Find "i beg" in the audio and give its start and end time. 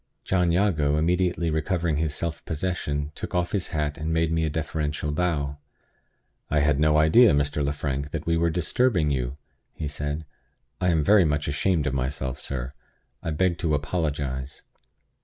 13.21-13.59